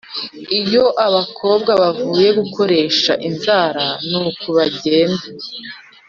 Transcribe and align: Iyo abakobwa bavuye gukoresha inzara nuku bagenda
Iyo 0.59 0.85
abakobwa 1.05 1.71
bavuye 1.81 2.27
gukoresha 2.39 3.13
inzara 3.27 3.85
nuku 4.09 4.47
bagenda 4.57 5.25